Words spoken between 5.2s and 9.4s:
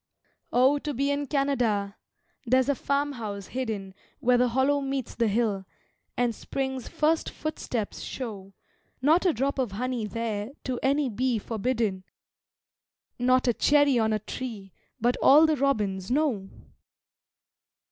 hill and Spring's first footsteps show Not a